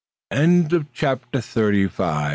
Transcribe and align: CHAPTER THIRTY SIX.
CHAPTER 0.93 1.41
THIRTY 1.41 1.87
SIX. 1.87 2.29